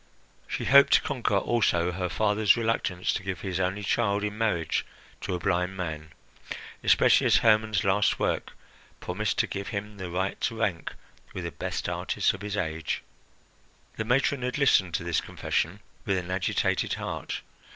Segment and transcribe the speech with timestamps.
[0.47, 4.83] She hoped to conquer also her father's reluctance to give his only child in marriage
[5.21, 6.13] to a blind man,
[6.83, 8.53] especially as Hermon's last work
[8.99, 10.95] promised to give him the right to rank
[11.35, 13.03] with the best artists of his age.
[13.95, 17.41] The matron had listened to this confession with an agitated heart.